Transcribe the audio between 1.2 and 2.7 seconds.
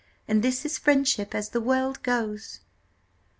as the world goes!"